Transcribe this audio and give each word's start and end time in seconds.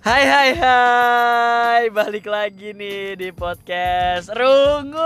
Hai 0.00 0.24
hai 0.24 0.50
hai, 0.56 1.82
balik 1.92 2.24
lagi 2.24 2.72
nih 2.72 3.20
di 3.20 3.28
podcast 3.36 4.32
Rungu. 4.32 4.96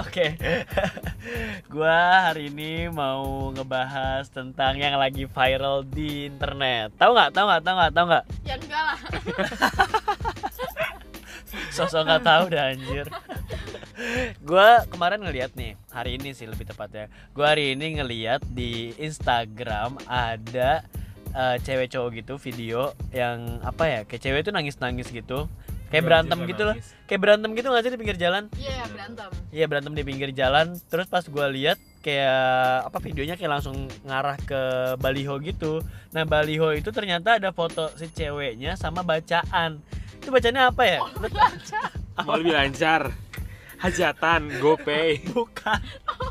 Oke, 0.00 0.32
gua 1.76 2.32
hari 2.32 2.48
ini 2.48 2.88
mau 2.88 3.52
ngebahas 3.52 4.32
tentang 4.32 4.80
yang 4.80 4.96
lagi 4.96 5.28
viral 5.28 5.84
di 5.84 6.24
internet. 6.24 6.96
Tahu 6.96 7.12
nggak? 7.12 7.30
Tahu 7.36 7.44
nggak? 7.52 7.62
Tahu 7.68 7.74
nggak? 7.76 7.92
Tahu 7.92 8.06
nggak? 8.08 8.24
Ya 8.48 8.54
enggak 8.56 8.80
lah. 8.80 8.98
Sosok 11.76 12.00
nggak 12.08 12.24
tahu 12.24 12.44
dah 12.48 12.72
anjir. 12.72 13.06
Gua 14.40 14.84
kemarin 14.86 15.20
ngeliat 15.20 15.52
nih, 15.52 15.74
hari 15.88 16.16
ini 16.16 16.30
sih 16.30 16.44
lebih 16.44 16.64
tepatnya. 16.64 17.06
Gua 17.30 17.52
hari 17.52 17.72
ini 17.72 17.98
ngeliat 17.98 18.42
di 18.46 18.94
Instagram 18.96 19.98
ada 20.04 20.82
eh, 21.30 21.56
cewek 21.58 21.88
cowok 21.88 22.10
gitu 22.16 22.34
video 22.36 22.80
yang 23.10 23.60
apa 23.60 23.84
ya? 23.84 24.00
Kayak 24.02 24.22
cewek 24.22 24.40
itu 24.40 24.50
nangis-nangis 24.50 25.08
gitu. 25.08 25.46
Kayak 25.88 26.04
berantem 26.04 26.38
gitu 26.44 26.62
loh. 26.62 26.76
Kayak 27.04 27.20
berantem 27.20 27.50
gitu 27.52 27.66
nggak 27.66 27.80
sih 27.80 27.92
di 27.92 27.96
pinggir 27.96 28.18
jalan? 28.18 28.42
Iya, 28.52 28.84
berantem. 28.86 29.28
Iya 29.48 29.64
berantem 29.64 29.92
di 29.92 30.02
pinggir 30.04 30.30
jalan. 30.30 30.66
Terus 30.84 31.06
pas 31.06 31.24
gua 31.24 31.48
lihat 31.48 31.80
kayak 31.98 32.44
apa 32.86 32.98
videonya 33.00 33.34
kayak 33.34 33.52
langsung 33.56 33.76
ngarah 34.04 34.36
ke 34.38 34.60
baliho 34.96 35.40
gitu. 35.40 35.80
Nah 36.12 36.22
baliho 36.22 36.70
itu 36.70 36.92
ternyata 36.92 37.40
ada 37.40 37.50
foto 37.50 37.88
si 37.96 38.08
ceweknya 38.08 38.76
sama 38.76 39.00
bacaan. 39.00 39.80
Itu 40.20 40.28
bacanya 40.28 40.68
apa 40.68 40.82
ya? 40.84 40.98
Lu- 41.24 41.32
Mau 42.20 42.36
lebih 42.36 42.52
lancar. 42.52 43.02
Hajatan, 43.78 44.58
GoPay. 44.58 45.22
Bukan. 45.34 45.80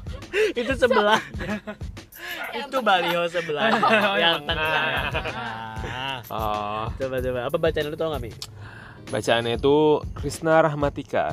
itu 0.59 0.73
sebelahnya. 0.75 1.63
itu 2.59 2.77
baliho 2.83 3.23
sebelahnya 3.31 3.79
Oh, 4.11 4.17
yang 4.19 4.43
tengah. 4.43 5.07
Oh, 6.27 6.91
Coba 6.91 7.15
coba. 7.23 7.39
Apa 7.47 7.57
bacaan 7.57 7.87
lu 7.87 7.95
tau 7.95 8.11
gak 8.11 8.23
Mi? 8.23 8.31
bacaannya 9.07 9.55
itu 9.55 10.03
Krisna 10.19 10.59
Rahmatika. 10.59 11.31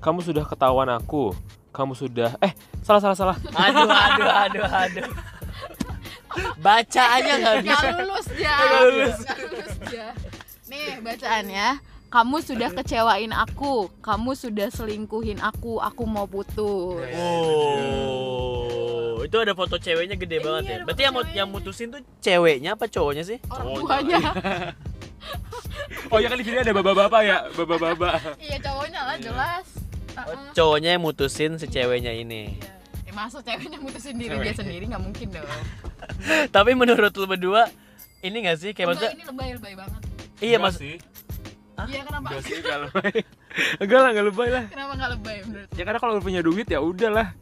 Kamu 0.00 0.24
sudah 0.24 0.40
ketahuan 0.48 0.88
aku. 0.88 1.36
Kamu 1.68 1.92
sudah 1.92 2.32
eh 2.40 2.56
salah 2.80 3.04
salah 3.04 3.12
salah. 3.12 3.36
Aduh 3.52 3.84
aduh 3.84 4.30
aduh 4.48 4.64
aduh. 4.64 5.08
Baca 6.56 7.02
aja 7.20 7.32
nggak 7.36 7.56
bisa. 7.60 7.76
Nggak 7.76 8.00
lulus 8.00 8.26
dia. 8.32 8.56
Nggak 8.56 8.80
lulus. 8.88 9.16
Nggak 9.20 9.38
lulus 9.44 9.74
dia. 9.84 10.08
Nih 10.72 10.88
bacaannya. 11.04 11.66
Kamu 12.10 12.36
sudah 12.40 12.68
kecewain 12.72 13.30
aku, 13.30 13.86
kamu 14.00 14.30
sudah 14.34 14.66
selingkuhin 14.68 15.38
aku, 15.38 15.78
aku 15.78 16.02
mau 16.04 16.26
putus. 16.26 17.04
Oh, 17.14 19.20
itu 19.20 19.36
ada 19.36 19.52
foto 19.52 19.76
ceweknya 19.76 20.16
gede 20.16 20.36
Iya, 20.36 20.42
banget 20.42 20.62
ya. 20.64 20.72
ada 20.72 20.82
Berarti 20.84 21.00
yang, 21.00 21.12
ceweknya. 21.14 21.36
yang 21.36 21.48
mutusin 21.48 21.86
tuh 21.88 22.00
ceweknya 22.18 22.68
apa 22.74 22.84
cowoknya 22.84 23.22
sih? 23.22 23.38
Orang 23.46 23.64
Cowoknya. 23.78 24.18
tuanya. 24.18 24.20
Oh 26.08 26.16
ya 26.16 26.26
kan 26.26 26.34
di 26.34 26.42
sini 26.42 26.56
ada 26.56 26.72
bapak-bapak 26.72 27.20
ya, 27.22 27.36
bapak-bapak. 27.52 28.34
Iya 28.36 28.56
cowoknya 28.58 29.00
lah 29.04 29.16
jelas. 29.16 29.64
Oh, 30.12 30.24
Uh-uh. 30.24 30.50
cowoknya 30.50 30.88
yang 30.90 31.00
mutusin 31.00 31.54
si 31.54 31.64
ceweknya 31.66 32.10
ini. 32.10 32.52
Iya. 32.52 32.68
Ya, 33.04 33.10
masa 33.12 33.38
ceweknya 33.38 33.78
mutusin 33.78 34.16
diri 34.16 34.32
Cewek. 34.32 34.44
dia 34.44 34.54
sendiri 34.56 34.82
nggak 34.86 34.98
mungkin 34.98 35.26
dong. 35.30 35.46
Tapi 36.56 36.70
menurut 36.74 37.12
lu 37.12 37.24
berdua 37.24 37.68
ini 38.20 38.36
gak 38.40 38.56
sih 38.58 38.70
kayak 38.70 38.88
Enggak, 38.88 38.98
maksudnya? 38.98 39.12
ini 39.12 39.24
lebay 39.24 39.48
lebay 39.54 39.72
banget. 39.76 40.00
Iya 40.40 40.56
mas. 40.58 40.74
sih. 40.76 40.96
Iya 41.88 42.02
kenapa? 42.04 42.26
Enggak 42.28 42.42
sih 42.44 42.58
kalau 42.60 42.88
Enggak 43.82 43.98
lah, 44.00 44.08
enggak 44.12 44.26
lebay 44.28 44.48
lah. 44.52 44.64
Kenapa 44.68 44.92
nggak 44.98 45.10
lebay 45.16 45.36
menurut? 45.46 45.68
Ya 45.74 45.82
karena 45.88 45.98
kalau 46.02 46.12
lu 46.18 46.22
punya 46.22 46.40
duit 46.44 46.66
ya 46.68 46.80
udahlah. 46.82 47.32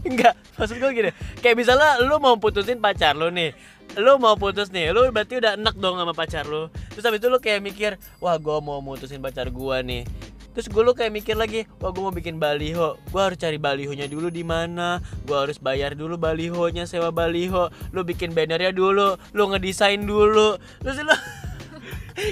Enggak, 0.00 0.32
maksud 0.56 0.80
gue 0.80 0.90
gini. 0.96 1.10
Kayak 1.44 1.56
misalnya 1.60 2.00
lu 2.00 2.16
mau 2.16 2.40
putusin 2.40 2.80
pacar 2.80 3.12
lu 3.12 3.28
nih. 3.28 3.52
Lu 3.98 4.22
mau 4.22 4.38
putus 4.38 4.70
nih, 4.70 4.94
lu 4.94 5.10
berarti 5.10 5.42
udah 5.42 5.58
enak 5.58 5.74
dong 5.74 5.98
sama 5.98 6.14
pacar 6.14 6.46
lu. 6.46 6.70
Terus 6.94 7.02
habis 7.02 7.18
itu 7.18 7.26
lu 7.26 7.42
kayak 7.42 7.58
mikir, 7.58 7.98
wah 8.22 8.38
gua 8.38 8.62
mau 8.62 8.78
mutusin 8.78 9.18
pacar 9.18 9.50
gua 9.50 9.82
nih. 9.82 10.06
Terus 10.50 10.66
gue 10.66 10.82
lu 10.82 10.94
kayak 10.98 11.14
mikir 11.14 11.38
lagi, 11.38 11.62
wah 11.78 11.94
gue 11.94 12.02
mau 12.02 12.10
bikin 12.10 12.42
baliho, 12.42 12.98
gue 13.14 13.22
harus 13.22 13.38
cari 13.38 13.54
balihonya 13.54 14.10
dulu 14.10 14.34
di 14.34 14.42
mana, 14.42 14.98
gue 15.22 15.36
harus 15.38 15.62
bayar 15.62 15.94
dulu 15.94 16.18
balihonya, 16.18 16.90
sewa 16.90 17.14
baliho, 17.14 17.70
lu 17.94 18.02
bikin 18.02 18.34
bannernya 18.34 18.74
dulu, 18.74 19.14
lu 19.30 19.42
ngedesain 19.54 20.02
dulu, 20.02 20.58
terus 20.82 21.06
lu 21.06 21.14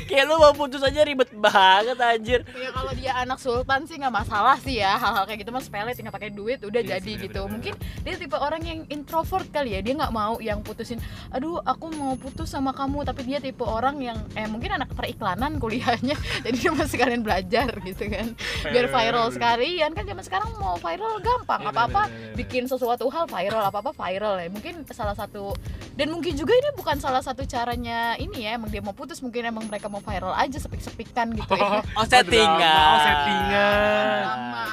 kayak 0.09 0.25
lu 0.29 0.37
mau 0.39 0.53
putus 0.55 0.81
aja 0.85 1.01
ribet 1.05 1.31
banget 1.35 1.99
anjir. 1.99 2.41
Ya 2.55 2.71
kalau 2.73 2.93
dia 2.95 3.13
anak 3.17 3.39
sultan 3.41 3.85
sih 3.89 3.97
nggak 3.99 4.15
masalah 4.15 4.57
sih 4.61 4.81
ya. 4.81 4.97
Hal-hal 4.97 5.25
kayak 5.25 5.45
gitu 5.47 5.51
mah 5.55 5.63
sepele 5.65 5.93
tinggal 5.95 6.15
pakai 6.15 6.31
duit 6.31 6.61
udah 6.63 6.81
Iya 6.83 6.99
jadi 6.99 7.13
sih, 7.17 7.29
gitu. 7.29 7.47
mungkin 7.49 7.75
dia 8.05 8.15
tipe 8.17 8.37
orang 8.37 8.63
yang 8.65 8.81
introvert 8.93 9.49
kali 9.51 9.75
ya. 9.77 9.81
Dia 9.81 9.95
nggak 9.99 10.13
mau 10.15 10.39
yang 10.39 10.61
putusin 10.63 11.01
aduh 11.33 11.61
aku 11.65 11.91
mau 11.95 12.15
putus 12.17 12.51
sama 12.53 12.73
kamu. 12.73 13.05
Tapi 13.09 13.21
dia 13.25 13.39
tipe 13.41 13.65
orang 13.65 13.99
yang 14.03 14.19
eh 14.37 14.47
mungkin 14.47 14.79
anak 14.79 14.93
periklanan 14.95 15.57
kuliahnya. 15.59 16.17
Jadi 16.45 16.57
dia 16.57 16.71
masih 16.75 16.93
sekalian 16.99 17.23
belajar 17.25 17.71
gitu 17.83 18.05
kan. 18.11 18.35
Biar 18.69 18.87
viral 18.91 19.29
sekalian. 19.33 19.91
Kan 19.97 20.05
zaman 20.05 20.25
sekarang 20.25 20.51
mau 20.61 20.77
viral 20.79 21.21
gampang. 21.23 21.61
Iya, 21.65 21.71
apa 21.73 21.81
apa 21.89 22.03
bener-bener. 22.09 22.37
bikin 22.37 22.65
sesuatu 22.69 23.07
hal 23.09 23.25
viral 23.29 23.63
apa 23.65 23.79
apa 23.81 23.93
viral 23.95 24.37
ya. 24.39 24.49
Mungkin 24.53 24.85
salah 24.93 25.17
satu 25.17 25.53
dan 25.99 26.09
mungkin 26.09 26.31
juga 26.33 26.55
ini 26.55 26.71
bukan 26.73 26.97
salah 26.97 27.19
satu 27.19 27.43
caranya 27.43 28.15
ini 28.17 28.47
ya 28.47 28.55
emang 28.55 28.71
dia 28.71 28.79
mau 28.79 28.93
putus 28.93 29.19
mungkin 29.19 29.43
emang 29.45 29.67
mereka 29.67 29.87
mau 29.87 29.99
viral 29.99 30.31
aja 30.33 30.55
sepik-sepikan 30.57 31.35
gitu 31.35 31.51
ya 31.53 31.83
Oh 31.99 32.07
settingan. 32.07 32.63
oh, 32.87 32.99
settingan. 33.03 34.25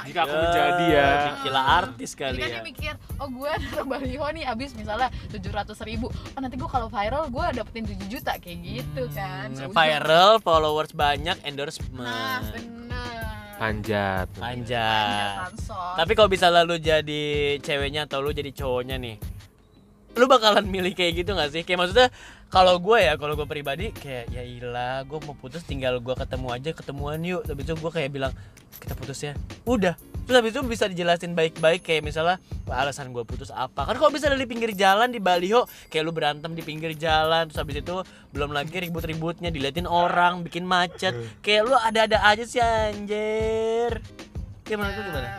Jika 0.06 0.20
aku 0.22 0.36
menjadi 0.38 0.86
ya. 0.88 1.10
Gila 1.42 1.62
artis 1.82 2.12
Jadi 2.12 2.22
kali 2.22 2.38
kan 2.38 2.46
ya. 2.46 2.54
dia 2.54 2.64
mikir, 2.64 2.94
oh 3.18 3.28
gue 3.28 3.50
naruh 3.52 3.86
baliho 3.92 4.28
nih 4.32 4.46
abis 4.46 4.72
misalnya 4.74 5.10
700 5.28 5.42
ribu 5.84 6.08
Oh 6.08 6.40
nanti 6.40 6.56
gue 6.56 6.70
kalau 6.70 6.88
viral 6.88 7.26
gue 7.28 7.46
dapetin 7.54 7.84
7 7.88 8.06
juta 8.08 8.38
kayak 8.38 8.58
gitu 8.62 9.04
kan 9.12 9.48
Hmm, 9.48 9.58
Seujung. 9.58 9.74
viral, 9.74 10.30
followers 10.40 10.94
banyak, 10.94 11.38
endorsement. 11.42 12.06
Nah 12.06 12.46
bener 12.48 13.26
Panjat. 13.56 14.28
Panjat. 14.36 15.36
Pansos. 15.48 15.96
Tapi 15.96 16.12
kalau 16.14 16.28
bisa 16.28 16.48
lalu 16.50 16.76
jadi 16.78 17.24
ceweknya 17.58 18.04
atau 18.04 18.20
lu 18.20 18.30
jadi 18.30 18.52
cowoknya 18.52 19.00
nih, 19.00 19.16
lu 20.16 20.26
bakalan 20.32 20.64
milih 20.64 20.96
kayak 20.96 21.24
gitu 21.24 21.36
gak 21.36 21.52
sih? 21.52 21.62
Kayak 21.68 21.80
maksudnya 21.86 22.08
kalau 22.48 22.80
gue 22.80 22.98
ya, 23.04 23.20
kalau 23.20 23.36
gue 23.36 23.48
pribadi 23.48 23.92
kayak 23.92 24.32
ya 24.32 24.44
ilah, 24.44 25.04
gue 25.04 25.20
mau 25.28 25.36
putus 25.36 25.64
tinggal 25.68 26.00
gue 26.00 26.16
ketemu 26.16 26.48
aja, 26.56 26.72
ketemuan 26.72 27.20
yuk. 27.22 27.44
Tapi 27.44 27.60
itu 27.62 27.74
gue 27.76 27.92
kayak 27.92 28.10
bilang 28.16 28.34
kita 28.80 28.94
putus 28.96 29.20
ya. 29.24 29.34
Udah. 29.68 29.96
Terus 30.26 30.42
habis 30.42 30.52
itu 30.58 30.62
bisa 30.66 30.90
dijelasin 30.90 31.38
baik-baik 31.38 31.86
kayak 31.86 32.02
misalnya 32.02 32.42
"Wah, 32.66 32.82
alasan 32.82 33.14
gue 33.14 33.22
putus 33.22 33.54
apa. 33.54 33.86
Kan 33.86 33.94
kalau 34.02 34.10
bisa 34.10 34.26
dari 34.26 34.50
pinggir 34.50 34.74
jalan 34.74 35.14
di 35.14 35.22
baliho 35.22 35.70
kayak 35.94 36.02
lu 36.02 36.10
berantem 36.10 36.58
di 36.58 36.66
pinggir 36.66 36.98
jalan 36.98 37.46
terus 37.46 37.62
habis 37.62 37.78
itu 37.78 38.02
belum 38.34 38.50
lagi 38.50 38.74
ribut-ributnya 38.74 39.54
diliatin 39.54 39.86
orang, 39.86 40.42
bikin 40.42 40.66
macet. 40.66 41.14
Kayak 41.46 41.62
lu 41.70 41.78
ada-ada 41.78 42.26
aja 42.26 42.42
sih 42.42 42.58
anjir. 42.58 44.02
Kayak 44.66 44.78
menurut 44.82 44.98
lu 44.98 45.04
gimana? 45.06 45.30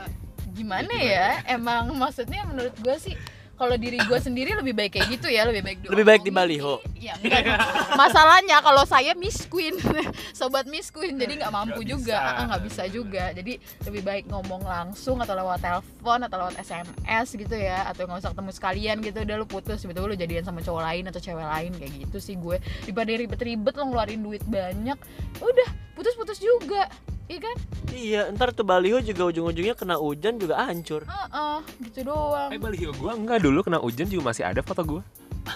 Gimana 0.55 0.95
ya 0.95 1.29
emang 1.51 1.91
maksudnya 1.99 2.47
menurut 2.47 2.73
gue 2.79 2.97
sih 3.03 3.15
kalau 3.57 3.75
diri 3.75 3.97
gue 3.97 4.19
sendiri 4.19 4.53
lebih 4.53 4.73
baik 4.73 4.95
kayak 4.95 5.09
gitu 5.11 5.27
ya 5.27 5.43
lebih 5.43 5.65
baik 5.65 5.79
Lebih 5.83 6.05
baik 6.05 6.23
di 6.23 6.31
baliho. 6.31 6.79
ya 6.95 7.17
enggak 7.17 7.57
masalahnya 7.95 8.61
kalau 8.61 8.85
saya 8.85 9.13
miss 9.13 9.45
queen 9.47 9.73
sobat 10.39 10.65
miss 10.67 10.89
queen 10.89 11.17
jadi 11.17 11.41
nggak 11.41 11.51
mampu 11.51 11.81
Nggak 11.81 11.89
juga. 11.89 12.17
Bisa. 12.17 12.31
Ah, 12.31 12.45
nggak 12.47 12.63
bisa 12.65 12.83
juga. 12.87 13.25
Jadi 13.33 13.53
lebih 13.83 14.03
baik 14.03 14.25
ngomong 14.29 14.63
langsung 14.63 15.17
atau 15.19 15.33
lewat 15.33 15.59
telepon 15.59 16.21
atau 16.23 16.37
lewat 16.39 16.55
sms 16.61 17.29
gitu 17.33 17.57
ya 17.57 17.89
atau 17.89 18.05
nggak 18.05 18.21
usah 18.21 18.31
ketemu 18.33 18.51
sekalian 18.53 18.97
gitu. 19.01 19.19
Udah 19.23 19.37
lu 19.37 19.47
putus 19.47 19.81
tiba-tiba 19.81 20.05
lu 20.05 20.15
jadian 20.15 20.45
sama 20.45 20.61
cowok 20.61 20.83
lain 20.85 21.05
atau 21.07 21.19
cewek 21.19 21.47
lain 21.47 21.73
kayak 21.75 21.93
gitu 22.05 22.19
sih 22.21 22.37
gue. 22.37 22.57
Daripada 22.85 23.11
ribet-ribet 23.11 23.75
lo 23.75 23.83
ngeluarin 23.89 24.21
duit 24.21 24.45
banyak 24.45 24.99
udah 25.39 25.69
putus-putus 25.97 26.37
juga 26.39 26.93
iya 27.27 27.39
kan 27.41 27.57
Iya, 27.89 28.21
ntar 28.31 28.53
tuh 28.53 28.61
baliho 28.63 29.01
juga 29.01 29.25
ujung-ujungnya 29.27 29.73
kena 29.73 29.97
hujan 29.97 30.37
juga 30.37 30.61
hancur. 30.61 31.01
Heeh, 31.03 31.57
gitu 31.83 32.05
doang 32.05 32.53
Eh 32.53 32.59
baliho 32.59 32.93
gua 32.93 33.15
enggak 33.15 33.41
dulu 33.41 33.63
kena 33.63 33.79
hujan 33.79 34.05
juga 34.05 34.31
masih 34.31 34.45
ada 34.45 34.61
foto 34.61 34.83
gua. 34.83 35.03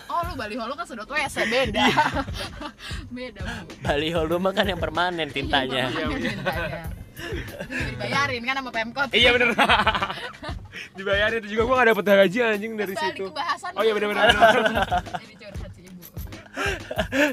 Oh 0.06 0.23
lu 0.23 0.33
baliho 0.35 0.62
lu 0.62 0.73
kan 0.73 0.83
sedot 0.85 1.05
WC 1.05 1.37
beda 1.45 1.85
Beda 3.15 3.41
bu 3.43 3.53
Baliho 3.83 4.21
lu 4.23 4.39
mah 4.39 4.53
kan 4.53 4.65
yang 4.65 4.79
permanen 4.79 5.29
tintanya. 5.29 5.91
Iya, 5.91 6.06
tintanya. 6.09 6.83
Ini 7.21 7.83
dibayarin 7.93 8.41
kan 8.41 8.55
sama 8.56 8.71
Pemkot 8.71 9.09
Iya 9.12 9.29
bener. 9.31 9.53
Dibayarin 10.97 11.39
itu 11.41 11.49
juga 11.53 11.62
gua 11.67 11.75
gak 11.77 11.89
dapet 11.93 12.05
gaji 12.06 12.39
anjing 12.41 12.73
dari 12.73 12.95
Balik 12.95 13.05
situ. 13.12 13.25
ke 13.27 13.35
bahasan 13.35 13.71
Oh 13.75 13.83
iya 13.83 13.93
dulu. 13.93 13.99
bener-bener. 14.00 14.33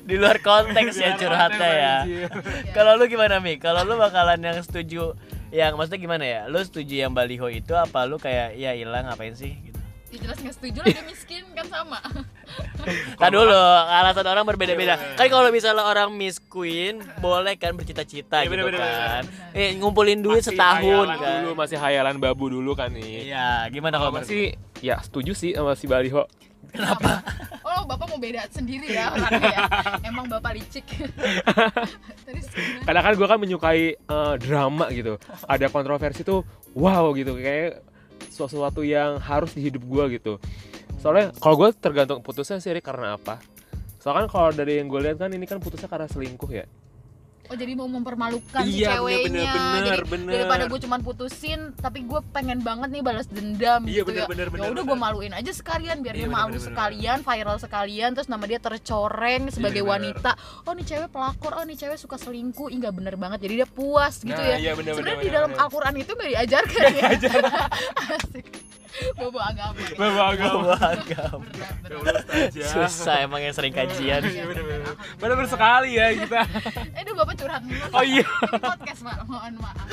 Di 0.03 0.15
luar 0.15 0.37
konteks 0.39 0.93
ya 0.95 1.17
curhatnya 1.17 1.69
ya. 1.69 1.95
Kalau 2.77 2.95
lu 2.95 3.09
gimana 3.09 3.41
Mi? 3.41 3.57
Kalau 3.57 3.81
lu 3.83 3.97
bakalan 3.97 4.39
yang 4.39 4.57
setuju 4.61 5.17
yang 5.49 5.73
maksudnya 5.75 5.99
gimana 5.99 6.25
ya? 6.25 6.41
Lu 6.45 6.59
setuju 6.59 7.07
yang 7.07 7.13
baliho 7.13 7.47
itu 7.49 7.73
apa 7.73 8.05
lu 8.05 8.17
kayak 8.17 8.53
ya 8.55 8.73
hilang 8.73 9.09
ngapain 9.09 9.33
sih 9.33 9.57
gitu? 9.57 9.77
Ya 10.07 10.23
jelas 10.23 10.39
gak 10.39 10.55
setuju 10.55 10.79
lah 10.79 10.87
dia 10.87 11.03
miskin 11.03 11.43
kan 11.51 11.67
sama 11.67 11.99
Tadi 13.19 13.33
dulu 13.35 13.59
alasan 13.91 14.23
orang 14.23 14.47
berbeda-beda. 14.47 14.95
Iya, 14.95 15.03
bener. 15.03 15.17
Kan 15.19 15.27
kalau 15.27 15.49
misalnya 15.51 15.83
orang 15.83 16.15
Miss 16.15 16.39
Queen 16.39 17.03
boleh 17.19 17.59
kan 17.59 17.75
bercita-cita 17.75 18.39
Iya, 18.39 18.47
gitu 18.47 18.55
bener, 18.55 18.65
bener, 18.71 18.79
kan. 18.79 19.23
bener. 19.27 19.51
Eh 19.51 19.75
ngumpulin 19.75 20.23
duit 20.23 20.39
Masih 20.39 20.55
setahun 20.55 21.07
kan. 21.11 21.43
Dulu 21.43 21.59
masih 21.59 21.75
hayalan 21.75 22.15
babu 22.23 22.47
dulu 22.47 22.71
kan 22.71 22.87
nih. 22.95 23.27
Iya, 23.27 23.67
gimana 23.67 23.99
kalau 23.99 24.15
masih 24.15 24.55
ya 24.79 24.95
setuju 25.03 25.35
sih 25.35 25.51
sama 25.51 25.75
si 25.75 25.91
Baliho. 25.91 26.23
Kenapa? 26.71 27.11
Oh, 27.67 27.83
Bapak 27.83 28.07
mau 28.07 28.15
beda 28.15 28.47
sendiri 28.47 28.95
ya 28.95 29.11
orangnya 29.11 29.51
ya. 29.51 29.61
Emang 30.07 30.25
Bapak 30.31 30.55
licik. 30.55 30.87
Terus 32.25 32.47
gimana? 32.47 32.87
Kadang 32.87 33.03
kan 33.03 33.13
gue 33.19 33.27
kan 33.27 33.39
menyukai 33.43 33.83
eh, 33.99 34.33
drama 34.39 34.87
gitu. 34.95 35.19
Ada 35.43 35.67
kontroversi 35.67 36.23
tuh 36.23 36.47
wow 36.71 37.11
gitu 37.11 37.35
kayak 37.35 37.83
sesuatu 38.31 38.87
yang 38.87 39.19
harus 39.19 39.51
di 39.51 39.67
hidup 39.67 39.83
gue 39.83 40.15
gitu. 40.15 40.39
Soalnya 41.03 41.35
kalau 41.43 41.59
gue 41.59 41.69
tergantung 41.75 42.23
putusnya 42.23 42.57
sih 42.63 42.71
karena 42.79 43.19
apa? 43.19 43.43
Soalnya 43.99 44.25
kan 44.25 44.29
kalau 44.31 44.49
dari 44.55 44.79
yang 44.79 44.87
gue 44.87 45.03
lihat 45.03 45.19
kan 45.19 45.29
ini 45.35 45.43
kan 45.43 45.59
putusnya 45.59 45.91
karena 45.91 46.07
selingkuh 46.07 46.47
ya. 46.47 46.63
Oh 47.47 47.55
jadi 47.55 47.73
mau 47.73 47.87
mempermalukan 47.87 48.63
si 48.63 48.79
Iya, 48.79 48.95
ceweknya 48.95 49.23
bener, 49.23 49.55
bener, 49.55 49.97
Jadi 49.97 50.09
bener. 50.09 50.33
daripada 50.35 50.63
gue 50.65 50.79
cuman 50.81 50.99
putusin 50.99 51.59
Tapi 51.73 52.03
gue 52.03 52.19
pengen 52.29 52.59
banget 52.59 52.89
nih 52.89 52.99
balas 52.99 53.25
dendam 53.25 53.81
Iya, 53.83 54.01
gitu 54.01 54.09
bener, 54.09 54.19
ya 54.19 54.27
bener, 54.27 54.47
bener, 54.49 54.61
Ya 54.61 54.69
udah 54.69 54.83
bener. 54.83 54.89
gue 54.89 54.97
maluin 54.99 55.33
aja 55.33 55.51
sekalian 55.51 55.97
Biar 55.99 56.13
Iya, 56.13 56.19
dia 56.19 56.27
bener, 56.27 56.37
malu 56.37 56.47
bener, 56.49 56.59
bener. 56.59 56.67
sekalian 56.67 57.17
Viral 57.21 57.57
sekalian 57.57 58.09
Terus 58.11 58.27
nama 58.27 58.43
dia 58.43 58.59
tercoreng 58.59 59.43
sebagai 59.47 59.81
bener, 59.81 59.95
bener. 59.95 60.13
wanita 60.13 60.31
Oh 60.63 60.73
nih 60.73 60.85
cewek 60.85 61.09
pelakor 61.09 61.51
Oh 61.53 61.63
nih 61.63 61.77
cewek 61.77 61.97
suka 61.97 62.15
selingkuh 62.15 62.67
Ih 62.67 62.77
nggak 62.77 62.93
bener 62.93 63.15
banget 63.15 63.39
Jadi 63.41 63.53
dia 63.55 63.67
puas 63.67 64.19
gitu 64.19 64.35
Nah, 64.35 64.43
ya 64.45 64.57
iya, 64.57 64.71
bener, 64.73 64.91
Sebenarnya 64.93 65.15
bener, 65.15 65.23
di 65.23 65.29
bener, 65.29 65.37
dalam 65.37 65.49
bener. 65.49 65.63
Al-Quran 65.63 65.93
itu 65.97 66.11
gak 66.13 66.29
diajarkan 66.29 66.83
ya 66.91 67.09
Asik 68.11 68.45
Bobo 69.13 69.37
agama. 69.37 69.77
Bawa 69.93 70.23
agama. 70.31 70.73
Agam. 70.75 71.39
Berat, 71.45 71.75
berat. 71.81 72.51
Susah 72.53 73.21
emang 73.21 73.39
yang 73.39 73.51
sering 73.51 73.71
kajian. 73.71 74.21
Iya, 74.21 74.43
bener. 74.45 74.63
Bener-bener 75.15 75.47
sekali 75.47 75.95
ya 75.95 76.11
kita. 76.13 76.41
Eh, 76.93 77.01
duh 77.01 77.13
bapak 77.13 77.35
curhat 77.35 77.61
dulu. 77.61 77.85
Oh 77.91 78.01
iya. 78.01 78.23
Ini 78.23 78.59
podcast, 78.59 79.01
Pak. 79.01 79.15
Mohon 79.23 79.53
maaf. 79.59 79.87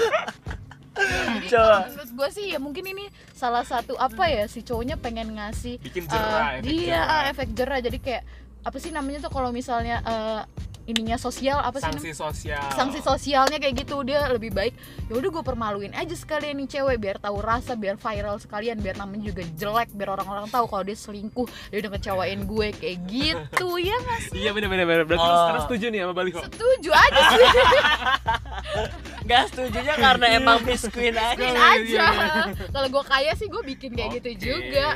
Jadi 0.94 1.50
Coba. 1.50 1.90
menurut 1.90 2.10
gue 2.14 2.28
sih 2.30 2.46
ya 2.48 2.58
mungkin 2.58 2.84
ini 2.86 3.04
salah 3.34 3.66
satu 3.66 3.98
apa 3.98 4.30
ya 4.30 4.46
si 4.46 4.62
cowoknya 4.62 4.94
pengen 4.94 5.34
ngasih 5.34 5.82
Bikin 5.82 6.06
jerah, 6.06 6.54
efek 6.54 6.62
dia 6.62 6.78
jerah. 6.86 7.02
ah, 7.04 7.22
efek 7.26 7.48
jerah 7.50 7.78
jadi 7.82 7.98
kayak 7.98 8.22
apa 8.62 8.76
sih 8.78 8.94
namanya 8.94 9.18
tuh 9.20 9.32
kalau 9.34 9.50
misalnya 9.50 9.98
eh, 10.00 10.40
ininya 10.86 11.16
sosial 11.16 11.58
apa 11.58 11.76
sih 11.76 11.86
Sanksi 11.86 12.10
sosial. 12.12 12.64
sanksi 12.70 13.00
sosialnya 13.00 13.56
kayak 13.56 13.74
gitu 13.78 14.00
dia 14.00 14.24
lebih 14.26 14.50
baik 14.50 14.76
ya 15.04 15.14
udah 15.14 15.30
gue 15.30 15.42
permaluin 15.42 15.92
aja 15.92 16.12
sekalian 16.12 16.56
nih 16.56 16.68
cewek 16.70 16.96
biar 16.98 17.16
tahu 17.16 17.38
rasa 17.38 17.72
biar 17.74 17.96
viral 17.96 18.36
sekalian 18.36 18.76
biar 18.76 18.94
namanya 18.94 19.28
juga 19.28 19.42
jelek 19.50 19.88
biar 19.90 20.12
orang-orang 20.12 20.44
tahu 20.46 20.64
kalau 20.66 20.82
dia 20.82 20.94
selingkuh 20.94 21.44
dia 21.68 21.78
udah 21.78 21.90
ngecewain 21.90 22.40
gue 22.42 22.68
kayak 22.74 22.98
gitu 23.02 23.68
ya 23.82 23.96
nggak 23.96 24.20
sih 24.22 24.32
Iya 24.36 24.50
bener-bener 24.50 24.84
bener. 24.84 25.04
Berarti 25.04 25.20
lu 25.20 25.26
Oh. 25.26 25.40
sekarang 25.42 25.62
setuju 25.64 25.84
nih 25.88 26.00
sama 26.00 26.14
Baliho. 26.14 26.40
setuju 26.42 26.90
aja 26.92 27.20
sih 27.30 27.48
Gak 29.24 29.42
setujunya 29.48 29.94
karena 29.96 30.26
emang 30.34 30.60
Miss 30.62 30.84
Queen 30.86 31.14
aja. 31.14 31.32
Iya, 31.34 31.56
aja 31.56 31.80
iya, 31.80 32.06
iya. 32.12 32.68
kalau 32.68 32.88
gue 32.90 33.04
kaya 33.04 33.32
sih 33.32 33.48
gue 33.48 33.62
bikin 33.64 33.90
kayak 33.90 34.20
gitu 34.20 34.28
Oke, 34.30 34.40
juga 34.42 34.86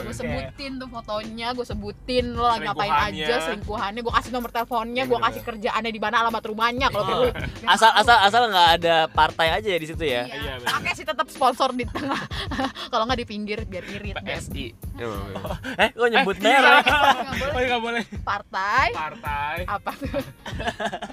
gue 0.00 0.14
sebutin 0.14 0.72
tuh 0.74 0.88
fotonya 0.88 1.52
gue 1.52 1.66
sebutin 1.66 2.32
lo 2.32 2.48
lagi 2.48 2.64
ngapain 2.64 2.88
aja 3.12 3.34
selingkuhannya 3.44 4.00
gue 4.00 4.14
kasih 4.14 4.30
nomor 4.30 4.48
teleponnya 4.48 5.04
Iya, 5.04 5.04
gue 5.04 5.18
bener-bener. 5.18 5.33
Kasih 5.34 5.42
kerjaannya 5.44 5.90
di 5.90 5.98
mana 5.98 6.16
alamat 6.20 6.42
rumahnya 6.44 6.86
kalau 6.88 7.04
perlu 7.04 7.28
Asal 7.74 7.90
asal 7.92 8.16
asal 8.20 8.42
nggak 8.46 8.68
ada 8.78 8.94
partai 9.08 9.50
aja 9.52 9.66
ya 9.66 9.76
di 9.76 9.84
situ 9.84 10.00
ya. 10.00 10.22
Iya, 10.24 10.36
Iya, 10.36 10.52
pakai 10.62 10.92
sih 10.92 11.02
tetap 11.02 11.26
sponsor 11.26 11.72
di 11.72 11.82
tengah 11.84 12.22
kalau 12.92 13.04
nggak 13.04 13.18
di 13.18 13.26
pinggir 13.26 13.58
biar 13.64 13.82
irit. 13.84 14.14
PSI. 14.16 14.66
Iya, 14.94 15.10
bener-bener. 15.10 15.58
Eh, 15.76 15.90
kok 15.90 16.06
nyebut 16.08 16.36
Eh, 16.36 16.42
merek? 16.44 16.84
Nggak 16.86 17.02
boleh. 17.26 17.50
Oh 17.50 17.58
iya 17.58 17.66
nggak 17.66 17.82
boleh. 17.82 18.02
partai 18.22 18.86
Partai. 18.94 19.56
apa 19.66 19.90
tuh 19.92 20.10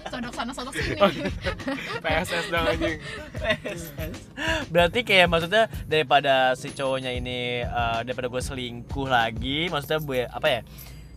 sodok 0.07 0.33
sana 0.35 0.51
sodok 0.53 0.73
sini 0.75 0.93
Oh, 0.95 1.09
iya. 1.09 1.25
PSS 1.97 2.45
dong 2.47 2.65
anjing. 2.67 2.97
Berarti 4.67 4.99
kayak 5.01 5.27
maksudnya 5.27 5.65
daripada 5.83 6.53
si 6.53 6.69
cowoknya 6.69 7.11
ini 7.11 7.39
eh, 7.61 7.99
daripada 8.03 8.27
gue 8.27 8.37
selingkuh 8.39 9.07
lagi, 9.07 9.67
maksudnya 9.67 9.99
gue 9.99 10.19
apa 10.27 10.47
ya? 10.47 10.61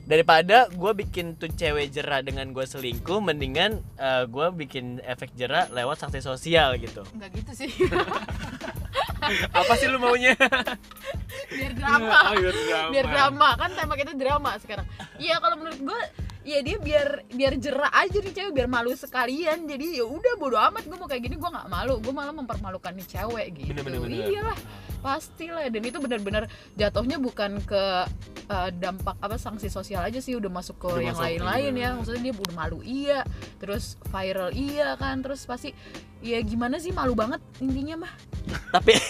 Daripada 0.05 0.69
gue 0.69 0.93
bikin 0.95 1.35
tuh 1.35 1.49
cewek 1.49 1.89
jerah 1.89 2.21
dengan 2.21 2.51
gue 2.51 2.63
selingkuh, 2.63 3.21
mendingan 3.21 3.81
eh, 3.97 4.25
gue 4.27 4.47
bikin 4.55 5.01
efek 5.03 5.33
jerah 5.33 5.67
lewat 5.69 5.97
sanksi 5.99 6.21
sosial 6.21 6.77
gitu. 6.77 7.01
nggak 7.11 7.31
gitu 7.35 7.53
sih 7.57 7.71
Apa 9.51 9.73
sih 9.75 9.89
lu 9.89 9.97
maunya? 9.99 10.37
biar 11.51 11.73
drama 11.73 12.17
Oh, 12.27 12.35
biar 12.35 12.53
drama. 12.55 12.89
biar 12.91 13.07
drama 13.07 13.49
kan 13.57 13.71
tema 13.73 13.95
kita 13.95 14.13
drama 14.13 14.51
sekarang 14.59 14.85
iya 15.17 15.39
kalau 15.39 15.57
menurut 15.57 15.81
gue 15.81 16.01
ya 16.45 16.61
dia 16.61 16.77
biar 16.77 17.09
biar 17.31 17.57
jerah 17.57 17.89
aja 17.91 18.19
nih 18.19 18.33
cewek 18.33 18.53
biar 18.53 18.69
malu 18.69 18.93
sekalian 18.93 19.65
jadi 19.65 19.97
ya 19.97 20.05
udah 20.05 20.35
bodo 20.35 20.61
amat 20.61 20.85
gue 20.85 20.93
mau 20.95 21.09
kayak 21.09 21.23
gini 21.23 21.37
gue 21.37 21.49
nggak 21.49 21.69
malu 21.69 21.97
gue 21.99 22.13
malah 22.13 22.35
mempermalukan 22.35 22.93
nih 22.93 23.07
cewek 23.09 23.47
gitu 23.55 23.71
Bener, 23.73 23.83
bener, 23.83 23.99
bener. 23.99 24.13
Iyalah 25.15 25.23
pastilah. 25.23 25.65
Dan 25.71 25.83
itu 25.87 25.99
benar-benar 26.03 26.45
jatuhnya 26.75 27.17
bukan 27.23 27.63
ke 27.63 27.85
uh, 28.51 28.71
dampak 28.75 29.15
apa 29.23 29.37
sanksi 29.39 29.71
sosial 29.71 30.03
aja 30.03 30.19
sih. 30.19 30.35
Udah 30.35 30.51
masuk 30.51 30.77
ke 30.83 30.87
Udah 30.91 31.03
yang 31.03 31.19
lain-lain 31.19 31.73
iya. 31.79 31.89
ya. 31.91 31.97
Maksudnya 31.97 32.23
dia 32.31 32.35
udah 32.35 32.57
malu 32.57 32.79
iya 32.83 33.21
terus 33.63 33.95
viral 34.11 34.51
iya 34.51 34.99
kan. 34.99 35.23
Terus 35.23 35.47
pasti 35.47 35.71
ya 36.25 36.41
gimana 36.43 36.81
sih 36.83 36.91
malu 36.91 37.15
banget 37.15 37.41
intinya 37.63 38.07
mah. 38.07 38.13
Tapi 38.75 38.93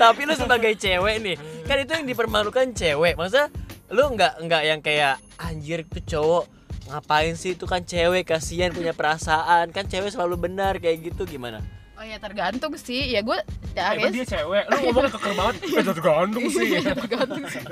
Tapi 0.00 0.20
lu 0.28 0.34
sebagai 0.36 0.76
cewek 0.76 1.16
nih, 1.24 1.36
kan 1.64 1.80
itu 1.80 1.92
yang 1.96 2.06
dipermalukan 2.06 2.76
cewek. 2.76 3.16
Maksudnya 3.16 3.48
lu 3.90 4.04
nggak 4.12 4.44
nggak 4.44 4.62
yang 4.68 4.80
kayak 4.84 5.16
anjir 5.40 5.82
itu 5.82 6.14
cowok 6.14 6.44
ngapain 6.92 7.34
sih? 7.34 7.56
Itu 7.56 7.64
kan 7.64 7.82
cewek 7.82 8.28
kasihan 8.28 8.70
punya 8.70 8.92
perasaan. 8.92 9.72
Kan 9.72 9.88
cewek 9.88 10.12
selalu 10.12 10.50
benar 10.50 10.78
kayak 10.78 11.10
gitu 11.10 11.24
gimana 11.26 11.64
oh 11.94 12.04
ya 12.04 12.18
tergantung 12.18 12.74
sih 12.74 13.14
ya 13.14 13.20
gue 13.22 13.38
ya 13.74 13.94
Emang 13.94 14.14
dia 14.14 14.26
cewek. 14.26 14.64
Lu 14.70 14.76
ngomongnya 14.86 15.10
keker 15.18 15.32
banget. 15.34 15.54
Eh, 15.74 15.82
tergantung 15.82 16.44
sih. 16.46 16.66
Iya, 16.78 16.94
tergantung 16.94 17.44
sih. 17.50 17.62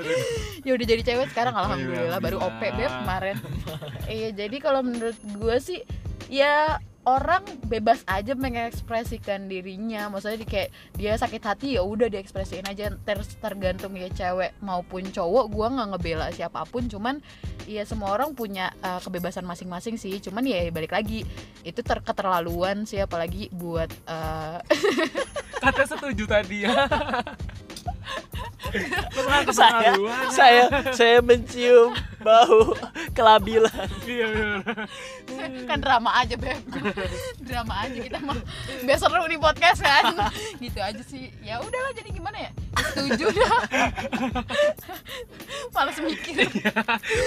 ya 0.67 0.71
udah 0.75 0.85
jadi 0.87 1.01
cewek 1.03 1.27
sekarang 1.31 1.55
alhamdulillah 1.55 2.19
baru 2.19 2.37
OP 2.39 2.59
beb 2.59 2.91
kemarin 2.91 3.35
iya 4.07 4.29
jadi 4.31 4.57
kalau 4.63 4.79
menurut 4.83 5.15
gue 5.19 5.55
sih 5.59 5.79
ya 6.31 6.79
orang 7.03 7.43
bebas 7.67 8.03
aja 8.07 8.33
mengekspresikan 8.35 9.51
dirinya. 9.51 10.07
Maksudnya 10.07 10.39
di 10.39 10.47
kayak 10.47 10.69
dia 10.95 11.13
sakit 11.19 11.43
hati 11.43 11.67
ya 11.75 11.83
udah 11.83 12.07
diekspresiin 12.07 12.67
aja. 12.67 12.95
Terus 13.03 13.35
tergantung 13.39 13.95
ya 13.99 14.07
cewek 14.11 14.55
maupun 14.63 15.07
cowok 15.11 15.45
gue 15.51 15.67
nggak 15.67 15.87
ngebela 15.95 16.27
siapa 16.31 16.63
pun. 16.67 16.87
Cuman 16.87 17.19
ya 17.67 17.83
semua 17.83 18.15
orang 18.15 18.35
punya 18.35 18.71
uh, 18.83 18.99
kebebasan 19.03 19.43
masing-masing 19.43 19.99
sih. 19.99 20.19
Cuman 20.23 20.47
ya 20.47 20.63
balik 20.71 20.95
lagi 20.95 21.27
itu 21.67 21.79
ter 21.83 21.99
keterlaluan 21.99 22.87
sih. 22.87 23.03
Apalagi 23.03 23.51
buat 23.51 23.91
uh, 24.11 24.59
Katanya 25.63 25.87
setuju 25.87 26.23
tadi 26.27 26.67
ya. 26.67 26.75
Saya 29.53 29.93
saya 30.33 30.63
saya 30.95 31.17
mencium 31.21 31.93
bau 32.25 32.73
kelabilan. 33.13 33.87
Iya 34.03 34.25
bener. 34.29 34.63
kan 35.69 35.77
drama 35.79 36.11
aja 36.19 36.35
beb. 36.35 36.59
Drama 37.47 37.73
aja 37.85 37.97
kita 37.97 38.17
mah 38.19 38.37
biar 38.83 38.97
seru 38.97 39.23
nih 39.29 39.39
podcast 39.39 39.79
kan. 39.79 40.03
Gitu 40.63 40.79
aja 40.81 41.01
sih. 41.05 41.29
Ya 41.45 41.61
udahlah 41.61 41.91
jadi 41.93 42.09
gimana 42.11 42.37
ya? 42.49 42.51
Setuju 42.93 43.25
dah. 43.31 43.59
Males 45.71 45.97
mikir. 46.01 46.35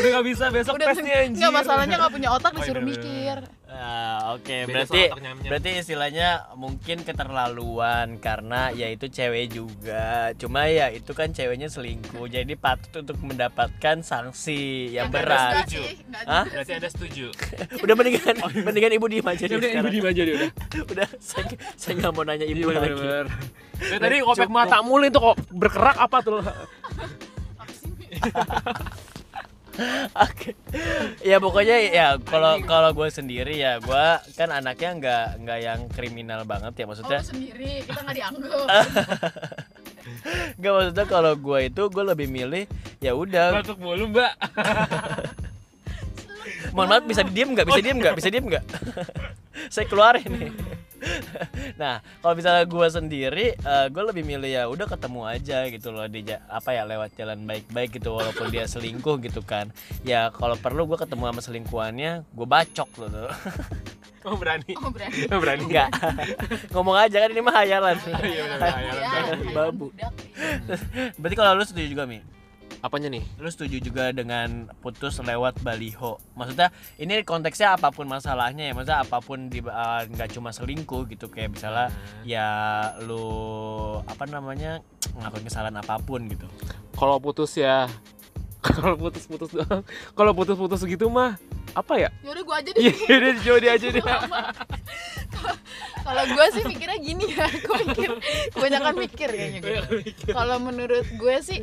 Udah 0.03 0.11
gak 0.19 0.25
bisa 0.27 0.45
besok 0.51 0.75
udah 0.77 0.87
tesnya 0.93 1.15
anjir. 1.27 1.41
nggak 1.41 1.53
masalahnya 1.55 1.97
nggak 1.99 2.13
punya 2.13 2.29
otak 2.35 2.53
Oh, 2.53 2.59
disuruh 2.61 2.83
iya, 2.83 2.91
mikir. 2.91 3.37
Ah, 3.67 4.06
oke 4.37 4.57
Beda 4.65 4.85
berarti 4.85 5.01
berarti 5.43 5.69
istilahnya 5.79 6.29
mungkin 6.55 7.01
keterlaluan 7.01 8.17
karena 8.17 8.71
ya 8.71 8.87
itu 8.87 9.07
cewek 9.07 9.45
juga. 9.49 10.31
Cuma 10.35 10.67
ya 10.67 10.89
itu 10.89 11.11
kan 11.11 11.31
ceweknya 11.31 11.67
selingkuh. 11.67 12.27
Jadi 12.27 12.55
patut 12.55 13.03
untuk 13.03 13.17
mendapatkan 13.21 14.01
sanksi 14.01 14.93
yang 14.93 15.07
Ya, 15.07 15.13
berat. 15.13 15.65
nggak 15.65 16.25
Hah? 16.25 16.45
Berarti 16.47 16.73
ada 16.75 16.87
setuju. 16.87 17.27
udah 17.85 17.95
mendingan 17.95 18.35
mendingan 18.61 18.93
ibu 18.95 19.07
diem 19.07 19.25
aja 19.25 19.43
deh 19.45 19.57
udah 19.57 19.71
ibu 19.73 19.89
diem 19.89 20.07
aja 20.07 20.21
dia 20.23 20.35
udah. 20.37 20.51
udah 20.87 21.09
saya 21.19 21.45
saya 21.75 21.93
nggak 21.97 22.11
mau 22.13 22.23
nanya 22.23 22.45
ibu 22.45 22.59
Iya 22.59 22.67
lagi. 22.69 22.79
bener-bener. 22.93 23.27
Ya, 23.77 23.97
tadi 24.03 24.15
kopek 24.21 24.49
mata 24.49 24.77
mulu 24.81 25.05
itu 25.05 25.17
kok 25.17 25.37
berkerak 25.51 25.97
apa 25.97 26.17
tuh? 26.21 26.41
Oke. 30.27 30.57
Ya 31.23 31.37
pokoknya 31.37 31.77
ya 31.93 32.09
kalau 32.23 32.61
kalau 32.65 32.91
gue 32.97 33.09
sendiri 33.13 33.61
ya 33.61 33.79
gue 33.81 34.07
kan 34.35 34.49
anaknya 34.53 34.91
nggak 34.97 35.27
nggak 35.45 35.59
yang 35.61 35.81
kriminal 35.93 36.43
banget 36.49 36.73
ya 36.77 36.85
oh 36.85 36.89
maksudnya 36.93 37.21
lu 37.21 37.29
sendiri 37.29 37.73
kita 37.85 38.01
nggak 38.03 38.17
dianggap 38.17 38.67
nggak 40.59 40.73
maksudnya 40.73 41.07
kalau 41.07 41.33
gue 41.37 41.59
itu 41.69 41.83
gue 41.93 42.05
lebih 42.05 42.29
milih 42.31 42.65
ya 43.03 43.13
udah 43.13 43.61
Batuk 43.61 43.79
mulu 43.81 44.09
mbak. 44.11 44.33
mohon 46.73 46.89
maaf 46.89 47.05
bisa 47.05 47.23
diem 47.23 47.51
nggak 47.53 47.67
bisa 47.67 47.81
diem 47.81 47.99
nggak 47.99 48.15
bisa 48.17 48.29
diem 48.31 48.47
nggak 48.47 48.65
saya 49.75 49.87
keluarin 49.87 50.31
nih 50.31 50.53
nah 51.81 52.01
kalau 52.19 52.35
misalnya 52.35 52.65
gue 52.65 52.87
sendiri 52.89 53.47
gue 53.93 54.03
lebih 54.03 54.25
milih 54.25 54.49
ya 54.49 54.65
udah 54.67 54.89
ketemu 54.89 55.21
aja 55.29 55.69
gitu 55.69 55.93
loh 55.93 56.09
di 56.09 56.25
apa 56.49 56.73
ya 56.73 56.83
lewat 56.83 57.13
jalan 57.15 57.45
baik-baik 57.45 58.01
gitu 58.01 58.17
walaupun 58.17 58.49
dia 58.49 58.65
selingkuh 58.65 59.21
gitu 59.21 59.45
kan 59.45 59.69
ya 60.03 60.33
kalau 60.33 60.57
perlu 60.57 60.89
gue 60.89 60.99
ketemu 60.99 61.29
sama 61.29 61.41
selingkuhannya 61.45 62.25
gue 62.27 62.47
bacok 62.49 62.89
loh 62.99 63.09
tuh 63.13 63.31
Oh 64.27 64.35
berani. 64.35 64.75
oh 64.75 64.91
berani 64.91 65.23
Oh 65.31 65.39
berani. 65.39 65.63
enggak 65.71 65.87
ngomong 66.75 66.99
aja 66.99 67.23
kan 67.23 67.31
ini 67.31 67.39
mah 67.39 67.63
hayalan 67.63 67.95
Iya 67.95 68.43
bener 68.43 68.59
hayalan. 68.59 69.03
Ya, 69.39 69.53
babu 69.55 69.95
budak. 69.95 70.11
Berarti 71.15 71.35
kalau 71.39 71.55
lu 71.55 71.63
setuju 71.63 71.87
juga 71.87 72.11
Mi? 72.11 72.19
Apanya 72.85 73.09
nih? 73.09 73.25
Lu 73.41 73.49
setuju 73.49 73.81
juga 73.81 74.13
dengan 74.13 74.69
putus 74.85 75.19
lewat 75.21 75.61
baliho? 75.65 76.21
Maksudnya 76.37 76.69
ini 77.01 77.25
konteksnya 77.25 77.75
apa 77.75 77.89
pun 77.91 78.05
masalahnya 78.07 78.69
ya, 78.69 78.73
maksudnya 78.77 79.01
apa 79.03 79.19
pun 79.25 79.49
di 79.49 79.65
eh, 79.65 80.03
nggak 80.07 80.37
cuma 80.37 80.53
selingkuh 80.53 81.09
gitu 81.09 81.33
kayak 81.33 81.57
misalnya 81.57 81.89
ya 82.23 82.49
lu 83.03 83.25
apa 84.05 84.25
namanya 84.29 84.85
ngelakuin 85.17 85.47
kesalahan 85.49 85.77
apa 85.81 85.97
pun 85.99 86.29
gitu. 86.29 86.47
Kalau 86.97 87.17
putus 87.21 87.57
ya 87.57 87.89
kalau 88.67 88.99
putus-putus 88.99 89.51
doang. 89.55 89.83
Kalau 90.13 90.33
putus-putus 90.37 90.81
gitu 90.85 91.09
mah 91.09 91.39
apa 91.77 91.95
ya? 92.01 92.09
Yaudah 92.25 92.43
gue 92.45 92.57
aja 92.57 92.71
deh. 92.77 92.83
Iya, 92.83 93.31
jauh 93.41 93.61
dia 93.61 93.73
aja 93.77 93.89
deh. 93.93 94.05
Kalau 96.07 96.23
gue 96.23 96.47
sih 96.55 96.63
mikirnya 96.63 96.99
gini 97.03 97.25
ya, 97.35 97.47
gue 97.51 97.79
mikir 97.83 98.11
kebanyakan 98.55 98.95
mikir 98.95 99.29
kayaknya 99.29 99.61
gue. 99.61 99.79
Kalau 100.31 100.57
menurut 100.63 101.07
gue 101.19 101.37
sih 101.43 101.59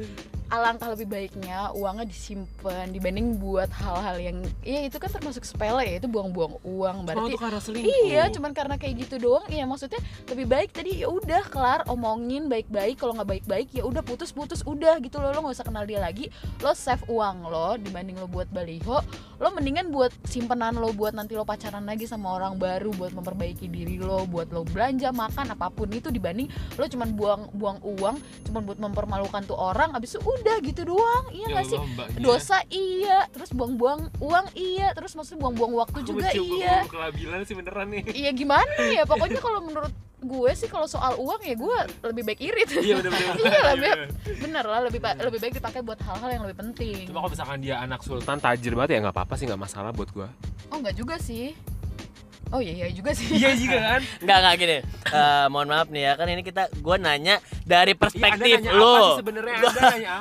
alangkah 0.53 0.93
lebih 0.93 1.09
baiknya 1.09 1.73
uangnya 1.73 2.05
disimpan 2.05 2.93
dibanding 2.93 3.41
buat 3.41 3.73
hal-hal 3.73 4.21
yang 4.21 4.37
iya 4.61 4.85
itu 4.85 5.01
kan 5.01 5.09
termasuk 5.09 5.41
sepele 5.41 5.81
ya 5.81 5.97
itu 5.97 6.05
buang-buang 6.05 6.61
uang 6.61 7.09
berarti 7.09 7.33
karena 7.41 7.57
selingkuh. 7.57 8.05
Iya, 8.05 8.29
cuman 8.29 8.51
karena 8.53 8.75
kayak 8.77 9.09
gitu 9.09 9.15
doang. 9.17 9.49
Iya, 9.49 9.65
maksudnya 9.65 9.97
lebih 10.29 10.45
baik 10.45 10.69
tadi 10.69 11.01
ya 11.01 11.09
udah 11.09 11.41
kelar 11.49 11.81
omongin 11.89 12.45
baik-baik. 12.45 13.01
Kalau 13.01 13.17
nggak 13.17 13.29
baik-baik 13.33 13.73
ya 13.73 13.81
udah 13.81 14.05
putus-putus 14.05 14.61
udah 14.67 15.01
gitu 15.01 15.17
loh. 15.17 15.33
Lo 15.33 15.41
nggak 15.41 15.57
usah 15.57 15.65
kenal 15.65 15.89
dia 15.89 15.97
lagi. 15.97 16.29
Lo 16.61 16.77
save 16.77 17.01
uang 17.09 17.49
lo 17.49 17.79
dibanding 17.81 18.21
lo 18.21 18.29
buat 18.29 18.45
baliho. 18.53 19.01
Lo 19.41 19.49
mendingan 19.49 19.89
buat 19.89 20.13
simpenan 20.29 20.77
lo 20.77 20.93
buat 20.93 21.17
nanti 21.17 21.33
lo 21.33 21.43
pacaran 21.43 21.83
lagi 21.83 22.05
sama 22.05 22.37
orang 22.37 22.61
baru 22.61 22.93
buat 22.93 23.11
memperbaiki 23.11 23.65
diri 23.67 23.97
lo, 23.97 24.29
buat 24.29 24.53
lo 24.53 24.63
belanja, 24.63 25.09
makan 25.09 25.57
apa 25.57 25.67
pun 25.73 25.89
itu 25.89 26.13
dibanding 26.13 26.47
lo 26.77 26.85
cuman 26.87 27.09
buang-buang 27.15 27.79
uang 27.83 28.15
cuman 28.49 28.61
buat 28.67 28.79
mempermalukan 28.79 29.41
tuh 29.47 29.55
orang 29.55 29.95
habis 29.95 30.15
itu 30.15 30.21
udah 30.21 30.42
gitu 30.59 30.81
doang. 30.85 31.23
Iya 31.29 31.45
nggak 31.49 31.65
sih? 31.65 31.79
Dosa 32.17 32.57
iya, 32.67 33.25
terus 33.29 33.51
buang-buang 33.51 34.11
uang 34.17 34.45
iya, 34.53 34.91
terus 34.91 35.13
maksudnya 35.13 35.39
buang-buang 35.41 35.73
waktu 35.77 35.99
juga 36.03 36.27
iya 36.31 36.83
Kelabilan 36.85 37.43
sih 37.43 37.55
beneran 37.55 37.87
nih. 37.89 38.03
Iya 38.09 38.31
gimana 38.31 38.67
ya 38.89 39.03
pokoknya 39.09 39.39
kalau 39.39 39.61
menurut 39.61 39.93
gue 40.19 40.51
sih 40.55 40.71
kalau 40.71 40.87
soal 40.87 41.19
uang 41.19 41.43
ya 41.43 41.51
gue 41.51 41.77
lebih 42.05 42.23
baik 42.23 42.39
irit 42.39 42.67
Iya 42.73 42.95
bener-bener. 42.97 43.35
iya 43.43 43.59
lebih 43.75 43.91
bener 44.39 44.63
lah 44.63 44.79
lebih 44.81 44.99
ba- 44.99 45.19
lebih 45.19 45.35
baik 45.37 45.53
dipakai 45.53 45.83
buat 45.83 45.99
hal-hal 45.99 46.29
yang 46.31 46.43
lebih 46.47 46.63
penting 46.63 47.11
Cuma 47.11 47.19
kalau 47.19 47.31
misalkan 47.35 47.59
dia 47.59 47.75
anak 47.77 47.99
sultan 47.99 48.39
tajir 48.39 48.71
banget 48.71 48.95
ya 48.95 48.99
nggak 49.03 49.15
apa-apa 49.19 49.35
sih 49.35 49.51
nggak 49.51 49.59
masalah 49.59 49.91
buat 49.91 50.07
gua. 50.15 50.31
oh 50.71 50.79
enggak 50.79 50.95
juga 50.95 51.19
sih 51.19 51.51
oh 52.53 52.61
iya 52.61 52.73
iya 52.79 52.87
juga 52.89 53.11
sih 53.11 53.25
Iya 53.33 53.51
juga 53.53 53.77
kan? 53.81 54.01
Enggak 54.21 54.37
enggak 54.39 54.55
gini. 54.55 54.77
Eh, 55.09 55.45
mohon 55.49 55.67
maaf 55.67 55.87
nih 55.89 56.03
ya 56.03 56.13
kan 56.13 56.27
ini 56.27 56.41
kita 56.41 56.69
gua 56.79 56.95
nanya 56.95 57.35
dari 57.63 57.93
perspektif 57.93 58.61
Iya, 58.61 58.71
lo. 58.71 59.17
sebenarnya? 59.17 59.57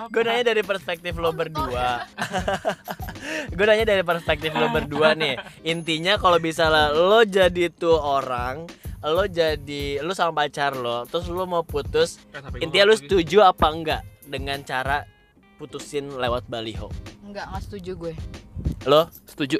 Gue 0.08 0.22
nanya 0.22 0.44
dari 0.46 0.62
perspektif 0.62 1.12
lo 1.14 1.30
berdua. 1.30 2.08
gue 3.56 3.64
nanya 3.64 3.86
dari 3.86 4.02
perspektif 4.02 4.50
lo 4.50 4.68
berdua 4.68 5.12
nih. 5.12 5.36
Intinya 5.62 6.16
kalau 6.16 6.38
misalnya 6.38 6.90
lo 6.90 7.20
jadi 7.22 7.68
tuh 7.68 7.94
orang, 7.94 8.64
lo 9.02 9.24
jadi 9.24 10.00
lo 10.00 10.12
sama 10.12 10.42
pacar 10.42 10.72
lo, 10.72 11.04
terus 11.04 11.28
lo 11.28 11.44
mau 11.44 11.62
putus, 11.62 12.16
gua 12.30 12.58
intinya 12.58 12.88
lo 12.88 12.94
setuju 12.94 13.42
apa 13.42 13.66
enggak 13.68 14.00
dengan 14.24 14.62
cara 14.62 15.04
putusin 15.56 16.08
lewat 16.12 16.46
baliho? 16.46 16.88
enggak 17.22 17.46
nggak 17.46 17.62
setuju 17.62 17.92
gue 17.98 18.14
Lo 18.84 19.06
Setuju. 19.24 19.58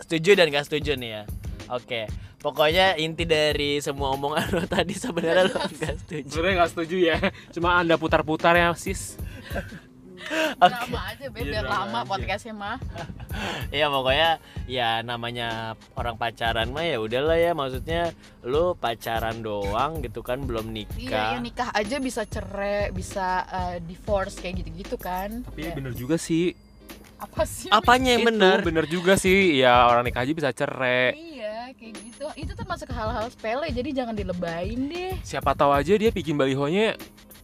setuju 0.00 0.30
dan 0.32 0.48
gak 0.48 0.64
setuju 0.64 0.94
nih 0.94 1.10
ya? 1.12 1.22
Oke. 1.72 2.10
Pokoknya 2.36 2.96
inti 2.96 3.22
dari 3.22 3.78
semua 3.78 4.10
omongan 4.10 4.48
lo 4.50 4.64
tadi 4.66 4.94
sebenarnya 4.94 5.44
lo 5.46 5.60
gak 5.70 5.96
setuju. 5.98 6.24
Sebenarnya 6.26 6.54
nggak 6.56 6.70
setuju 6.70 6.96
ya. 6.98 7.16
Cuma 7.50 7.76
anda 7.76 7.94
putar-putar 7.94 8.54
ya 8.54 8.72
sis. 8.74 9.20
drama 10.60 11.00
aja 11.10 11.26
be 11.26 11.40
Iya, 11.40 11.48
biar 11.50 11.64
drama 11.64 11.74
lama 11.82 11.98
aja. 11.98 12.06
podcastnya 12.06 12.54
mah 12.54 12.76
Iya 13.68 13.86
pokoknya 13.88 14.30
ya 14.68 15.00
namanya 15.00 15.48
orang 15.92 16.14
pacaran 16.14 16.70
mah 16.70 16.84
ya 16.84 16.98
udahlah 16.98 17.34
ya 17.34 17.50
maksudnya 17.52 18.12
lu 18.40 18.74
pacaran 18.74 19.40
doang 19.40 19.98
gitu 19.98 20.20
kan 20.20 20.38
belum 20.40 20.70
iya 20.70 20.86
nikah. 20.86 21.26
ya 21.26 21.38
nikah 21.40 21.68
aja 21.72 21.96
bisa 21.98 22.22
cerai 22.24 22.90
bisa 22.90 23.26
eh, 23.44 23.76
divorce 23.80 24.38
kayak 24.38 24.60
gitu-gitu 24.60 24.96
kan 24.96 25.42
Tapi 25.42 25.60
Ya, 25.62 25.72
bener 25.72 25.94
juga 25.94 26.14
sih. 26.14 26.54
apa 27.18 27.42
sih 27.42 27.68
Apanya 27.68 28.14
yang 28.14 28.22
Itu 28.22 28.28
benar? 28.30 28.58
bener 28.62 28.86
juga 28.86 29.12
sih. 29.14 29.56
Ya 29.56 29.84
orang 29.84 30.04
nikah 30.04 30.22
aja 30.22 30.32
bisa 30.32 30.50
cerai. 30.50 31.16
iya 31.16 31.49
kayak 31.74 31.94
gitu 32.02 32.26
itu 32.36 32.52
termasuk 32.54 32.88
hal-hal 32.90 33.26
sepele 33.30 33.68
jadi 33.70 33.90
jangan 34.04 34.14
dilebain 34.14 34.80
deh 34.90 35.14
Siapa 35.22 35.54
tahu 35.54 35.70
aja 35.74 35.94
dia 35.94 36.10
bikin 36.10 36.34
balihonya 36.34 36.98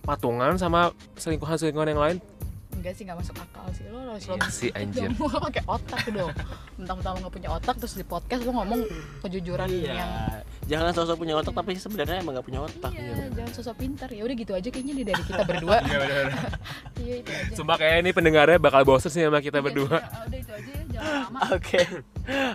patungan 0.06 0.54
sama 0.54 0.94
selingkuhan-selingkuhan 1.18 1.90
yang 1.90 2.00
lain. 2.00 2.16
Enggak 2.86 2.94
sih 2.94 3.02
nggak 3.02 3.18
masuk 3.18 3.34
akal 3.36 3.66
sih 3.74 3.84
lo 3.90 3.98
harus 4.06 4.22
Iya 4.22 4.46
sih, 4.46 4.70
anjir. 4.78 5.10
lo 5.10 5.26
pakai 5.42 5.62
otak 5.66 6.02
dong 6.08 6.30
mentang-mentang 6.76 7.12
lo 7.12 7.20
nggak 7.20 7.34
punya 7.34 7.50
otak 7.50 7.74
terus 7.76 7.94
di 7.94 8.06
podcast 8.06 8.42
lo 8.42 8.54
ngomong 8.54 8.80
kejujuran 9.20 9.66
yang 9.74 9.98
Iya. 9.98 10.46
Jangan 10.66 10.90
sosok 10.92 11.16
punya 11.16 11.34
otak 11.34 11.50
tapi 11.52 11.74
sebenarnya 11.74 12.18
emang 12.18 12.34
gak 12.34 12.42
punya 12.44 12.58
otak. 12.60 12.90
iya 12.90 13.30
jangan 13.30 13.52
sosok 13.52 13.74
pintar 13.76 14.10
ya 14.10 14.22
udah 14.22 14.34
gitu 14.34 14.50
aja 14.50 14.66
kayaknya 14.66 14.92
nih 14.94 15.06
dari 15.06 15.22
kita 15.24 15.42
berdua 15.42 15.78
Iya 15.86 15.98
bener. 16.00 16.26
iya 17.02 17.14
itu 17.16 17.30
aja 17.30 17.54
Sumpah 17.54 17.76
kayak 17.76 17.96
ini 18.00 18.10
pendengarnya 18.10 18.58
bakal 18.58 18.82
bosen 18.82 19.06
sih 19.08 19.22
sama 19.22 19.38
kita 19.38 19.58
Iya, 19.58 19.64
berdua. 19.64 19.96
iya, 19.96 20.18
udah 20.22 20.38
itu 20.38 20.52
aja 20.52 20.70
ya 20.70 20.82
jangan 20.88 21.12
lama 21.20 21.38
Oke, 21.48 21.80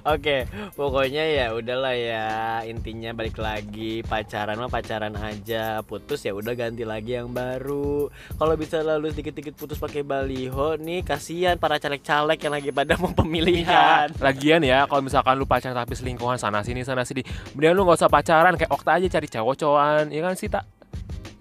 oke, 0.04 0.38
pokoknya 0.74 1.24
ya 1.30 1.46
udahlah 1.52 1.96
ya 1.96 2.26
intinya 2.64 3.12
balik 3.12 3.38
lagi 3.38 4.04
pacaran 4.04 4.58
mah 4.58 4.68
pacaran 4.68 5.16
aja, 5.16 5.80
putus 5.82 6.20
ya 6.20 6.34
udah 6.34 6.52
ganti 6.52 6.84
lagi 6.84 7.16
yang 7.16 7.32
baru. 7.32 8.10
Kalau 8.34 8.54
bisa 8.56 8.82
lalu 8.82 9.10
sedikit-sedikit 9.10 9.56
putus 9.56 9.78
pakai 9.78 10.02
baliho 10.22 10.78
nih, 10.78 11.02
kasihan 11.02 11.58
para 11.58 11.76
caleg-caleg 11.76 12.38
yang 12.38 12.54
lagi 12.54 12.70
pada 12.70 12.94
mau 12.96 13.10
pemilihan. 13.10 14.06
Lagian 14.18 14.62
ya, 14.62 14.86
kalau 14.86 15.02
misalkan 15.02 15.34
lu 15.34 15.44
pacaran 15.44 15.74
tapi 15.74 15.98
selingkuhan 15.98 16.38
sana 16.38 16.62
sini 16.62 16.86
sana 16.86 17.02
sini, 17.02 17.26
mendingan 17.52 17.74
lu 17.74 17.82
nggak 17.84 17.98
usah 17.98 18.06
pacaran 18.08 18.54
kayak 18.54 18.70
Okta 18.70 19.02
aja 19.02 19.08
cari 19.10 19.26
cowok-cowokan, 19.28 20.08
ya 20.08 20.22
kan 20.22 20.34
sih 20.36 20.46
tak? 20.46 20.70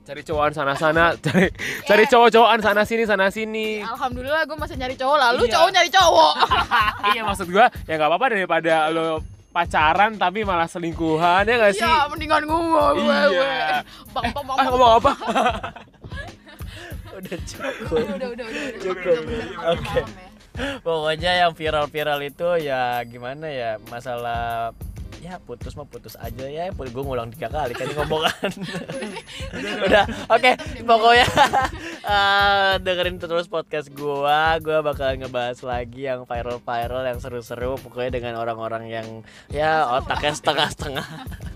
Cari 0.00 0.25
cowokan 0.25 0.50
sana 0.50 0.72
sana, 0.75 1.04
cari 1.25 1.52
cari 1.84 2.04
cowok-cowokan 2.04 2.58
sana 2.58 2.82
sini 2.82 3.04
sana 3.04 3.28
sini. 3.28 3.78
alhamdulillah 3.78 4.42
gue 4.42 4.56
masih 4.56 4.75
nyari 4.75 4.96
cowok 4.96 5.16
lalu 5.20 5.42
Iya. 5.44 5.52
cowok 5.54 5.70
nyari 5.70 5.90
cowok 5.92 6.34
iya 7.12 7.22
maksud 7.22 7.46
gua 7.46 7.66
ya 7.84 7.94
nggak 7.94 8.08
apa-apa 8.10 8.26
daripada 8.32 8.75
lu 8.90 9.20
pacaran 9.50 10.10
tapi 10.14 10.42
malah 10.42 10.66
selingkuhan 10.66 11.44
ya 11.44 11.54
nggak 11.54 11.72
sih? 11.76 11.84
Iya, 11.84 12.08
mendingan 12.08 12.42
gue 12.42 12.58
gue 12.96 13.06
Iya. 13.06 13.20
gue. 13.28 13.52
Bang, 14.10 14.25
bang, 14.26 14.42
bang, 14.42 14.56
Ah 14.56 14.56
bang. 14.56 14.72
ngomong 14.72 14.92
apa? 14.99 15.12
udah 17.20 17.38
cukup. 17.44 17.96
Udah, 18.00 18.16
udah, 18.16 18.28
udah, 18.32 18.46
udah, 18.48 18.64
udah. 18.64 18.80
Cukup. 18.80 19.20
Oke. 19.76 20.00
malam 20.00 20.08
ya. 20.16 20.28
Pokoknya 20.82 21.32
yang 21.46 21.52
viral-viral 21.54 22.20
itu 22.26 22.48
ya 22.60 23.00
gimana 23.06 23.46
ya 23.48 23.78
masalah 23.88 24.74
ya 25.20 25.36
putus 25.36 25.76
mah 25.76 25.84
putus 25.84 26.16
aja 26.16 26.48
ya 26.48 26.72
gue 26.72 26.88
ngulang 27.04 27.28
tiga 27.36 27.52
kali 27.52 27.76
kan 27.76 27.84
ini 27.84 27.92
ngomongan 27.92 28.50
udah 29.86 30.04
oke 30.32 30.50
pokoknya 30.80 31.28
eh, 32.16 32.72
dengerin 32.80 33.20
terus 33.20 33.44
podcast 33.44 33.92
gua 33.92 34.56
gua 34.64 34.80
bakal 34.80 35.12
ngebahas 35.20 35.60
lagi 35.60 36.08
yang 36.08 36.24
viral-viral 36.24 37.04
yang 37.04 37.20
seru-seru 37.20 37.76
pokoknya 37.84 38.16
dengan 38.16 38.40
orang-orang 38.40 38.88
yang 38.88 39.06
ya 39.52 39.84
otaknya 40.00 40.32
setengah-setengah 40.32 41.04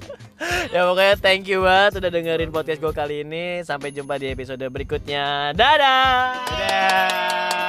ya 0.74 0.80
pokoknya 0.90 1.14
thank 1.22 1.46
you 1.46 1.62
banget 1.62 2.02
udah 2.02 2.10
dengerin 2.10 2.50
podcast 2.50 2.80
gua 2.82 2.92
kali 2.92 3.22
ini. 3.22 3.62
Sampai 3.62 3.94
jumpa 3.94 4.18
di 4.18 4.30
episode 4.30 4.64
berikutnya. 4.68 5.54
Dadah! 5.54 6.44
Dadah. 6.50 7.63